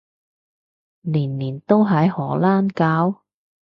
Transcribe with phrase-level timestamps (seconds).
[1.01, 3.21] 年年都喺荷蘭搞？